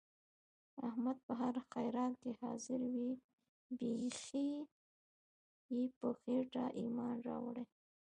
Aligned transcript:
احمد 0.87 1.17
په 1.25 1.33
هر 1.41 1.55
خیرات 1.71 2.13
کې 2.21 2.31
حاضر 2.41 2.79
وي. 2.93 3.11
بیخي 3.77 4.47
یې 5.75 5.83
په 5.97 6.07
خېټه 6.19 6.65
ایمان 6.81 7.15
راوړی. 7.27 7.63